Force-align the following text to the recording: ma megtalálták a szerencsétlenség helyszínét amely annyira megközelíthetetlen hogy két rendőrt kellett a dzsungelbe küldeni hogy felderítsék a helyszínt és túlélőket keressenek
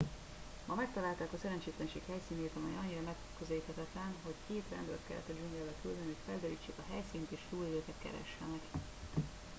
ma 0.67 0.73
megtalálták 0.73 1.33
a 1.33 1.37
szerencsétlenség 1.41 2.01
helyszínét 2.07 2.51
amely 2.55 2.75
annyira 2.81 3.01
megközelíthetetlen 3.05 4.15
hogy 4.23 4.33
két 4.47 4.63
rendőrt 4.75 5.07
kellett 5.07 5.29
a 5.29 5.31
dzsungelbe 5.33 5.71
küldeni 5.81 6.05
hogy 6.05 6.25
felderítsék 6.25 6.75
a 6.79 6.89
helyszínt 6.91 7.31
és 7.31 7.39
túlélőket 7.49 7.95
keressenek 8.03 8.63